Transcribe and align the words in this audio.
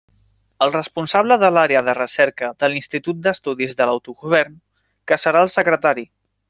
El 0.65 0.71
responsable 0.75 1.37
de 1.43 1.51
l'Àrea 1.57 1.83
de 1.89 1.95
Recerca 1.99 2.51
de 2.65 2.71
l'Institut 2.73 3.23
d'Estudis 3.27 3.79
de 3.83 3.91
l'Autogovern, 3.91 4.61
que 5.13 5.25
serà 5.27 5.47
el 5.49 5.59
secretari. 5.61 6.13